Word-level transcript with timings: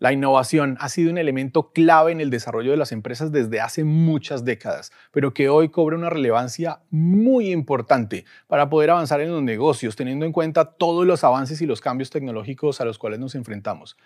La 0.00 0.12
innovación 0.12 0.76
ha 0.80 0.88
sido 0.88 1.10
un 1.10 1.18
elemento 1.18 1.72
clave 1.72 2.12
en 2.12 2.20
el 2.20 2.30
desarrollo 2.30 2.70
de 2.70 2.76
las 2.76 2.92
empresas 2.92 3.32
desde 3.32 3.60
hace 3.60 3.82
muchas 3.82 4.44
décadas, 4.44 4.92
pero 5.10 5.34
que 5.34 5.48
hoy 5.48 5.70
cobra 5.70 5.96
una 5.96 6.08
relevancia 6.08 6.82
muy 6.90 7.50
importante 7.50 8.24
para 8.46 8.70
poder 8.70 8.90
avanzar 8.90 9.20
en 9.20 9.32
los 9.32 9.42
negocios, 9.42 9.96
teniendo 9.96 10.24
en 10.24 10.32
cuenta 10.32 10.66
todos 10.66 11.04
los 11.04 11.24
avances 11.24 11.60
y 11.62 11.66
los 11.66 11.80
cambios 11.80 12.10
tecnológicos 12.10 12.80
a 12.80 12.84
los 12.84 12.96
cuales 12.96 13.18
nos 13.18 13.34
enfrentamos. 13.34 13.96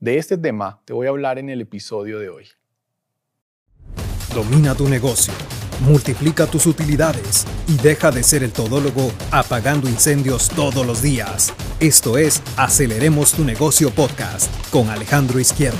De 0.00 0.16
este 0.16 0.38
tema 0.38 0.80
te 0.86 0.94
voy 0.94 1.06
a 1.06 1.10
hablar 1.10 1.38
en 1.38 1.50
el 1.50 1.60
episodio 1.60 2.18
de 2.18 2.30
hoy. 2.30 2.46
Domina 4.34 4.74
tu 4.74 4.88
negocio 4.88 5.34
multiplica 5.82 6.46
tus 6.46 6.66
utilidades 6.66 7.46
y 7.68 7.76
deja 7.76 8.10
de 8.10 8.22
ser 8.22 8.42
el 8.42 8.52
todólogo 8.52 9.10
apagando 9.30 9.88
incendios 9.88 10.48
todos 10.48 10.86
los 10.86 11.02
días. 11.02 11.52
Esto 11.80 12.18
es 12.18 12.42
Aceleremos 12.56 13.32
tu 13.32 13.44
negocio 13.44 13.90
podcast 13.90 14.50
con 14.70 14.88
Alejandro 14.88 15.40
Izquierdo. 15.40 15.78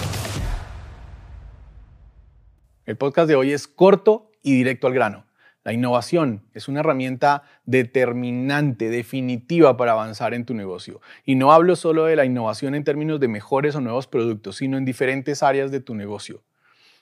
El 2.85 2.97
podcast 2.97 3.29
de 3.29 3.37
hoy 3.37 3.53
es 3.53 3.69
corto 3.69 4.33
y 4.43 4.55
directo 4.55 4.89
al 4.89 4.95
grano. 4.95 5.27
La 5.65 5.73
innovación 5.73 6.43
es 6.55 6.67
una 6.67 6.81
herramienta 6.81 7.45
determinante, 7.65 8.91
definitiva 8.91 9.77
para 9.77 9.93
avanzar 9.93 10.35
en 10.35 10.45
tu 10.45 10.55
negocio. 10.55 11.01
Y 11.25 11.37
no 11.37 11.53
hablo 11.53 11.77
solo 11.77 12.07
de 12.07 12.17
la 12.17 12.25
innovación 12.25 12.75
en 12.75 12.83
términos 12.83 13.21
de 13.21 13.29
mejores 13.29 13.77
o 13.77 13.81
nuevos 13.81 14.09
productos, 14.09 14.57
sino 14.57 14.77
en 14.77 14.85
diferentes 14.85 15.45
áreas 15.45 15.71
de 15.71 15.79
tu 15.79 15.95
negocio. 15.95 16.43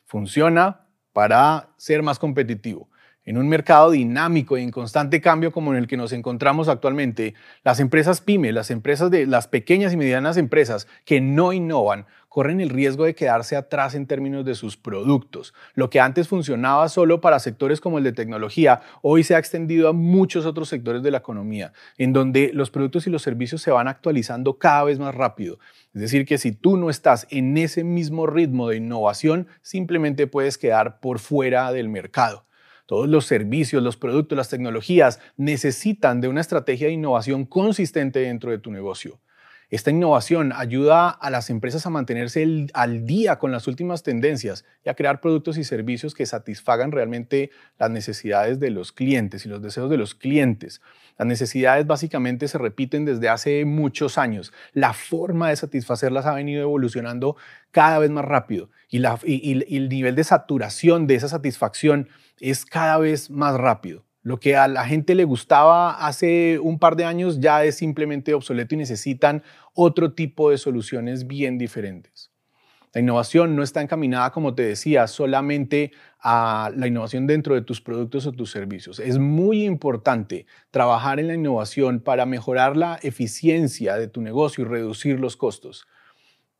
Funciona 0.04 0.89
para 1.12 1.70
ser 1.76 2.02
más 2.02 2.18
competitivo. 2.18 2.88
En 3.24 3.36
un 3.36 3.48
mercado 3.48 3.90
dinámico 3.90 4.56
y 4.56 4.62
en 4.62 4.70
constante 4.70 5.20
cambio 5.20 5.52
como 5.52 5.72
en 5.72 5.78
el 5.78 5.86
que 5.86 5.98
nos 5.98 6.12
encontramos 6.12 6.68
actualmente, 6.68 7.34
las 7.62 7.78
empresas 7.78 8.22
pyme, 8.22 8.50
las 8.50 8.70
empresas 8.70 9.10
de 9.10 9.26
las 9.26 9.46
pequeñas 9.46 9.92
y 9.92 9.98
medianas 9.98 10.38
empresas 10.38 10.88
que 11.04 11.20
no 11.20 11.52
innovan, 11.52 12.06
corren 12.30 12.60
el 12.60 12.70
riesgo 12.70 13.04
de 13.04 13.14
quedarse 13.14 13.56
atrás 13.56 13.94
en 13.94 14.06
términos 14.06 14.44
de 14.44 14.54
sus 14.54 14.76
productos. 14.76 15.52
Lo 15.74 15.90
que 15.90 16.00
antes 16.00 16.28
funcionaba 16.28 16.88
solo 16.88 17.20
para 17.20 17.40
sectores 17.40 17.80
como 17.80 17.98
el 17.98 18.04
de 18.04 18.12
tecnología, 18.12 18.80
hoy 19.02 19.22
se 19.22 19.34
ha 19.34 19.38
extendido 19.38 19.88
a 19.88 19.92
muchos 19.92 20.46
otros 20.46 20.68
sectores 20.68 21.02
de 21.02 21.10
la 21.10 21.18
economía, 21.18 21.72
en 21.98 22.14
donde 22.14 22.52
los 22.54 22.70
productos 22.70 23.06
y 23.06 23.10
los 23.10 23.22
servicios 23.22 23.60
se 23.60 23.72
van 23.72 23.88
actualizando 23.88 24.58
cada 24.58 24.84
vez 24.84 24.98
más 24.98 25.14
rápido. 25.14 25.58
Es 25.92 26.00
decir, 26.00 26.24
que 26.24 26.38
si 26.38 26.52
tú 26.52 26.76
no 26.76 26.88
estás 26.88 27.26
en 27.30 27.58
ese 27.58 27.84
mismo 27.84 28.26
ritmo 28.26 28.68
de 28.68 28.76
innovación, 28.76 29.48
simplemente 29.60 30.26
puedes 30.26 30.56
quedar 30.56 31.00
por 31.00 31.18
fuera 31.18 31.70
del 31.72 31.88
mercado. 31.88 32.46
Todos 32.90 33.08
los 33.08 33.24
servicios, 33.24 33.84
los 33.84 33.96
productos, 33.96 34.36
las 34.36 34.48
tecnologías 34.48 35.20
necesitan 35.36 36.20
de 36.20 36.26
una 36.26 36.40
estrategia 36.40 36.88
de 36.88 36.94
innovación 36.94 37.44
consistente 37.46 38.18
dentro 38.18 38.50
de 38.50 38.58
tu 38.58 38.72
negocio. 38.72 39.20
Esta 39.70 39.92
innovación 39.92 40.52
ayuda 40.52 41.10
a 41.10 41.30
las 41.30 41.48
empresas 41.48 41.86
a 41.86 41.90
mantenerse 41.90 42.66
al 42.74 43.06
día 43.06 43.38
con 43.38 43.52
las 43.52 43.68
últimas 43.68 44.02
tendencias 44.02 44.64
y 44.84 44.88
a 44.88 44.94
crear 44.94 45.20
productos 45.20 45.58
y 45.58 45.64
servicios 45.64 46.12
que 46.16 46.26
satisfagan 46.26 46.90
realmente 46.90 47.50
las 47.78 47.88
necesidades 47.88 48.58
de 48.58 48.70
los 48.70 48.90
clientes 48.90 49.46
y 49.46 49.48
los 49.48 49.62
deseos 49.62 49.88
de 49.88 49.96
los 49.96 50.16
clientes. 50.16 50.82
Las 51.18 51.28
necesidades 51.28 51.86
básicamente 51.86 52.48
se 52.48 52.58
repiten 52.58 53.04
desde 53.04 53.28
hace 53.28 53.64
muchos 53.64 54.18
años. 54.18 54.52
La 54.72 54.92
forma 54.92 55.50
de 55.50 55.56
satisfacerlas 55.56 56.26
ha 56.26 56.34
venido 56.34 56.62
evolucionando 56.62 57.36
cada 57.70 58.00
vez 58.00 58.10
más 58.10 58.24
rápido 58.24 58.70
y, 58.88 58.98
el 59.04 59.88
nivel 59.88 60.16
de 60.16 60.24
saturación 60.24 61.06
de 61.06 61.14
esa 61.14 61.28
satisfacción 61.28 62.08
es 62.40 62.64
cada 62.64 62.98
vez 62.98 63.30
más 63.30 63.54
rápido. 63.54 64.09
Lo 64.22 64.38
que 64.38 64.56
a 64.56 64.68
la 64.68 64.84
gente 64.84 65.14
le 65.14 65.24
gustaba 65.24 66.06
hace 66.06 66.58
un 66.58 66.78
par 66.78 66.96
de 66.96 67.04
años 67.04 67.40
ya 67.40 67.64
es 67.64 67.76
simplemente 67.76 68.34
obsoleto 68.34 68.74
y 68.74 68.78
necesitan 68.78 69.42
otro 69.74 70.12
tipo 70.12 70.50
de 70.50 70.58
soluciones 70.58 71.26
bien 71.26 71.56
diferentes. 71.56 72.30
La 72.92 73.00
innovación 73.00 73.54
no 73.54 73.62
está 73.62 73.80
encaminada, 73.80 74.32
como 74.32 74.54
te 74.54 74.62
decía, 74.62 75.06
solamente 75.06 75.92
a 76.18 76.72
la 76.74 76.88
innovación 76.88 77.26
dentro 77.28 77.54
de 77.54 77.62
tus 77.62 77.80
productos 77.80 78.26
o 78.26 78.32
tus 78.32 78.50
servicios. 78.50 78.98
Es 78.98 79.18
muy 79.18 79.64
importante 79.64 80.44
trabajar 80.72 81.20
en 81.20 81.28
la 81.28 81.34
innovación 81.34 82.00
para 82.00 82.26
mejorar 82.26 82.76
la 82.76 82.98
eficiencia 83.02 83.94
de 83.96 84.08
tu 84.08 84.20
negocio 84.20 84.64
y 84.64 84.68
reducir 84.68 85.20
los 85.20 85.36
costos. 85.36 85.86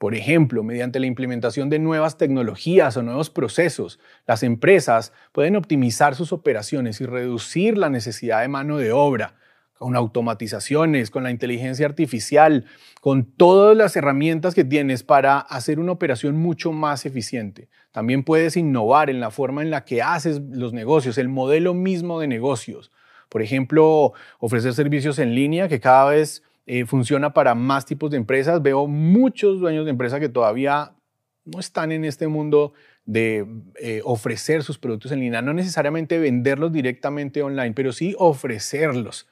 Por 0.01 0.15
ejemplo, 0.15 0.63
mediante 0.63 0.99
la 0.99 1.05
implementación 1.05 1.69
de 1.69 1.79
nuevas 1.79 2.17
tecnologías 2.17 2.97
o 2.97 3.03
nuevos 3.03 3.29
procesos, 3.29 4.01
las 4.27 4.43
empresas 4.43 5.13
pueden 5.31 5.57
optimizar 5.57 6.15
sus 6.15 6.33
operaciones 6.33 7.03
y 7.03 7.05
reducir 7.05 7.77
la 7.77 7.91
necesidad 7.91 8.41
de 8.41 8.49
mano 8.49 8.79
de 8.79 8.93
obra 8.93 9.35
con 9.75 9.97
automatizaciones, 9.97 11.11
con 11.11 11.23
la 11.23 11.31
inteligencia 11.31 11.85
artificial, 11.85 12.65
con 13.03 13.25
todas 13.25 13.77
las 13.77 13.95
herramientas 13.95 14.55
que 14.55 14.65
tienes 14.65 15.03
para 15.03 15.39
hacer 15.39 15.79
una 15.79 15.93
operación 15.93 16.35
mucho 16.35 16.73
más 16.73 17.05
eficiente. 17.05 17.69
También 17.93 18.25
puedes 18.25 18.57
innovar 18.57 19.11
en 19.11 19.21
la 19.21 19.31
forma 19.31 19.61
en 19.61 19.69
la 19.69 19.85
que 19.85 20.01
haces 20.01 20.41
los 20.51 20.73
negocios, 20.73 21.19
el 21.19 21.29
modelo 21.29 21.75
mismo 21.75 22.21
de 22.21 22.27
negocios. 22.27 22.91
Por 23.29 23.43
ejemplo, 23.43 24.15
ofrecer 24.39 24.73
servicios 24.73 25.19
en 25.19 25.35
línea 25.35 25.69
que 25.69 25.79
cada 25.79 26.07
vez 26.07 26.43
eh, 26.73 26.87
funciona 26.87 27.35
para 27.35 27.57
más 27.57 27.85
tipos 27.85 28.13
de 28.13 28.17
empresas. 28.17 28.63
Veo 28.63 28.87
muchos 28.87 29.59
dueños 29.59 29.85
de 29.87 29.91
empresas 29.91 30.21
que 30.21 30.29
todavía 30.29 30.93
no 31.45 31.59
están 31.59 31.91
en 31.91 32.05
este 32.05 32.29
mundo 32.29 32.75
de 33.05 33.45
eh, 33.81 34.03
ofrecer 34.05 34.63
sus 34.63 34.79
productos 34.79 35.11
en 35.11 35.19
línea, 35.19 35.43
no 35.43 35.53
necesariamente 35.53 36.21
venderlos 36.21 36.71
directamente 36.71 37.43
online, 37.43 37.73
pero 37.73 37.91
sí 37.91 38.15
ofrecerlos. 38.21 39.27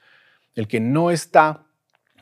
El 0.53 0.67
que 0.67 0.81
no 0.81 1.11
está 1.11 1.65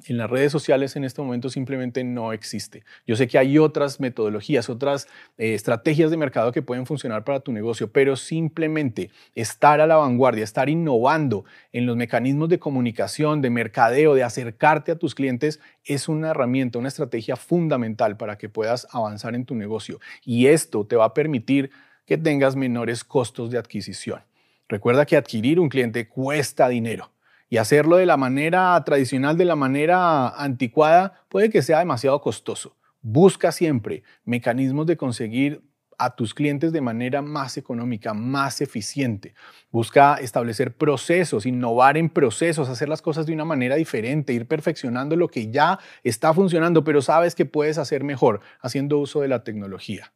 en 0.06 0.18
las 0.18 0.30
redes 0.30 0.52
sociales 0.52 0.96
en 0.96 1.04
este 1.04 1.22
momento 1.22 1.50
simplemente 1.50 2.04
no 2.04 2.34
existe. 2.34 2.84
Yo 3.06 3.16
sé 3.16 3.28
que 3.28 3.38
hay 3.38 3.58
otras 3.58 4.00
metodologías, 4.00 4.70
otras 4.70 5.08
eh, 5.38 5.54
estrategias 5.54 6.12
de 6.12 6.18
mercado 6.18 6.52
que 6.52 6.62
pueden 6.62 6.86
funcionar 6.86 7.24
para 7.24 7.40
tu 7.40 7.52
negocio, 7.52 7.92
pero 7.92 8.16
simplemente 8.16 9.10
estar 9.36 9.82
a 9.82 9.88
la 9.88 9.96
vanguardia, 9.96 10.44
estar 10.44 10.70
innovando 10.70 11.46
en 11.72 11.86
los 11.86 11.98
mecanismos 11.98 12.50
de 12.50 12.60
comunicación, 12.60 13.42
de 13.42 13.50
mercadeo, 13.50 14.16
de 14.16 14.24
acercarte 14.24 14.92
a 14.92 14.96
tus 14.98 15.16
clientes, 15.16 15.60
es 15.84 16.08
una 16.08 16.30
herramienta, 16.32 16.80
una 16.80 16.90
estrategia 16.90 17.36
fundamental 17.36 18.18
para 18.18 18.38
que 18.38 18.50
puedas 18.50 18.88
avanzar 18.92 19.36
en 19.36 19.46
tu 19.46 19.56
negocio. 19.56 20.00
Y 20.24 20.48
esto 20.48 20.86
te 20.86 20.96
va 20.96 21.06
a 21.06 21.14
permitir 21.14 21.72
que 22.06 22.18
tengas 22.18 22.56
menores 22.56 23.04
costos 23.04 23.52
de 23.52 23.58
adquisición. 23.58 24.22
Recuerda 24.70 25.06
que 25.06 25.18
adquirir 25.18 25.60
un 25.60 25.70
cliente 25.70 26.08
cuesta 26.08 26.68
dinero 26.68 27.12
y 27.50 27.58
hacerlo 27.58 27.98
de 27.98 28.06
la 28.06 28.18
manera 28.18 28.82
tradicional, 28.84 29.38
de 29.38 29.46
la 29.46 29.56
manera 29.56 30.30
anticuada, 30.30 31.24
puede 31.30 31.50
que 31.50 31.62
sea 31.62 31.80
demasiado 31.80 32.20
costoso. 32.22 32.76
Busca 33.02 33.52
siempre 33.52 34.04
mecanismos 34.26 34.86
de 34.86 34.98
conseguir 34.98 35.62
a 35.98 36.16
tus 36.16 36.34
clientes 36.34 36.72
de 36.72 36.82
manera 36.82 37.22
más 37.22 37.58
económica, 37.58 38.14
más 38.14 38.62
eficiente. 38.62 39.34
Busca 39.72 40.16
establecer 40.16 40.76
procesos, 40.76 41.46
innovar 41.46 41.98
en 41.98 42.10
procesos, 42.10 42.70
hacer 42.70 42.88
las 42.88 43.02
cosas 43.02 43.26
de 43.26 43.34
una 43.34 43.46
manera 43.46 43.76
diferente, 43.76 44.34
ir 44.34 44.48
perfeccionando 44.48 45.16
lo 45.16 45.28
que 45.28 45.50
ya 45.50 45.80
está 46.04 46.34
funcionando, 46.34 46.84
pero 46.84 47.02
sabes 47.02 47.34
que 47.34 47.46
puedes 47.46 47.78
hacer 47.78 48.04
mejor 48.04 48.42
haciendo 48.62 49.00
uso 49.00 49.22
de 49.22 49.28
la 49.28 49.44
tecnología. 49.44 50.14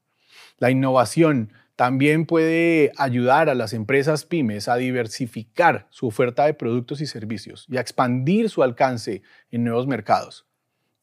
La 0.57 0.69
innovación 0.69 1.51
también 1.75 2.25
puede 2.25 2.91
ayudar 2.97 3.49
a 3.49 3.55
las 3.55 3.73
empresas 3.73 4.25
pymes 4.25 4.67
a 4.67 4.75
diversificar 4.75 5.87
su 5.89 6.07
oferta 6.07 6.45
de 6.45 6.53
productos 6.53 7.01
y 7.01 7.07
servicios 7.07 7.65
y 7.69 7.77
a 7.77 7.81
expandir 7.81 8.49
su 8.49 8.63
alcance 8.63 9.21
en 9.49 9.63
nuevos 9.63 9.87
mercados. 9.87 10.45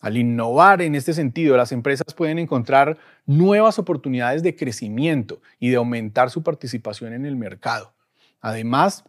Al 0.00 0.16
innovar 0.16 0.80
en 0.80 0.94
este 0.94 1.12
sentido, 1.12 1.56
las 1.56 1.72
empresas 1.72 2.14
pueden 2.14 2.38
encontrar 2.38 2.98
nuevas 3.26 3.80
oportunidades 3.80 4.44
de 4.44 4.54
crecimiento 4.54 5.40
y 5.58 5.70
de 5.70 5.76
aumentar 5.76 6.30
su 6.30 6.44
participación 6.44 7.12
en 7.12 7.26
el 7.26 7.34
mercado. 7.34 7.94
Además 8.40 9.04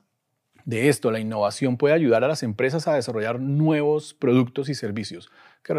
de 0.66 0.90
esto, 0.90 1.12
la 1.12 1.20
innovación 1.20 1.78
puede 1.78 1.94
ayudar 1.94 2.24
a 2.24 2.28
las 2.28 2.42
empresas 2.42 2.88
a 2.88 2.96
desarrollar 2.96 3.40
nuevos 3.40 4.16
productos 4.16 4.70
y 4.70 4.74
servicios 4.74 5.30
que, 5.64 5.74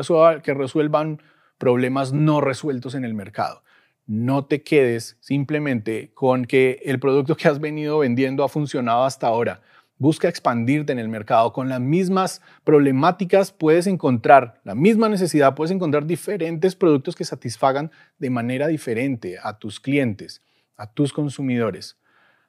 resuelvan 0.55 1.21
problemas 1.59 2.13
no 2.13 2.41
resueltos 2.41 2.95
en 2.95 3.05
el 3.05 3.15
mercado 3.15 3.63
no 4.11 4.45
te 4.45 4.65
quedes 4.65 5.17
simplemente 5.21 6.11
con 6.15 6.45
que 6.45 6.83
el 6.85 6.99
producto 6.99 7.37
que 7.37 7.47
has 7.47 7.61
venido 7.61 8.01
vendiendo 8.01 8.43
ha 8.43 8.49
funcionado 8.49 9.05
hasta 9.05 9.29
ahora. 9.29 9.63
Busca 9.99 10.29
expandirte 10.29 10.91
en 10.91 10.99
el 10.99 11.09
mercado. 11.09 11.53
Con 11.53 11.69
las 11.69 11.81
mismas 11.81 12.43
problemáticas 12.65 13.53
puedes 13.53 13.87
encontrar 13.87 14.61
la 14.65 14.75
misma 14.75 15.09
necesidad, 15.09 15.55
puedes 15.55 15.71
encontrar 15.71 16.07
diferentes 16.07 16.75
productos 16.75 17.15
que 17.15 17.25
satisfagan 17.25 17.93
de 18.19 18.31
manera 18.31 18.67
diferente 18.67 19.37
a 19.41 19.61
tus 19.61 19.79
clientes, 19.79 20.43
a 20.77 20.91
tus 20.93 21.13
consumidores. 21.13 21.97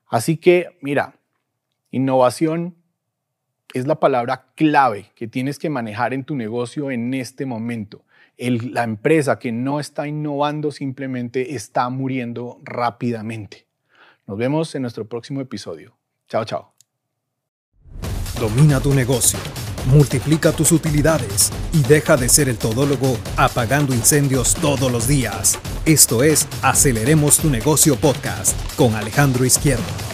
Así 0.08 0.38
que, 0.38 0.80
mira, 0.82 1.14
innovación 1.92 2.74
es 3.76 3.86
la 3.86 4.00
palabra 4.00 4.48
clave 4.56 5.12
que 5.14 5.28
tienes 5.28 5.60
que 5.60 5.70
manejar 5.70 6.16
en 6.16 6.24
tu 6.24 6.36
negocio 6.36 6.90
en 6.90 7.14
este 7.14 7.46
momento 7.46 8.04
la 8.50 8.84
empresa 8.84 9.38
que 9.38 9.52
no 9.52 9.80
está 9.80 10.08
innovando 10.08 10.72
simplemente 10.72 11.56
está 11.56 11.90
muriendo 11.90 12.60
rápidamente. 12.64 13.68
Nos 14.26 14.38
vemos 14.38 14.74
en 14.76 14.82
nuestro 14.82 15.06
próximo 15.08 15.42
episodio. 15.42 15.96
Chao, 16.28 16.46
chao. 16.46 16.74
Domina 18.40 18.80
tu 18.80 18.94
negocio, 18.94 19.38
multiplica 19.86 20.52
tus 20.52 20.72
utilidades 20.72 21.52
y 21.74 21.84
deja 21.84 22.18
de 22.18 22.28
ser 22.28 22.50
el 22.50 22.58
todólogo 22.58 23.18
apagando 23.38 23.94
incendios 23.94 24.56
todos 24.56 24.92
los 24.92 25.08
días. 25.08 25.60
Esto 25.86 26.24
es 26.24 26.48
Aceleremos 26.64 27.38
tu 27.38 27.50
negocio 27.50 27.96
podcast 27.96 28.58
con 28.76 28.96
Alejandro 28.96 29.46
Izquierdo. 29.46 30.11